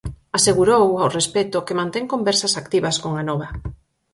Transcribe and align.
Asegurou, 0.37 0.85
ao 1.01 1.09
respecto, 1.17 1.65
que 1.65 1.77
mantén 1.79 2.05
conversas 2.13 2.53
"activas" 2.61 2.95
con 3.03 3.11
Anova. 3.21 3.49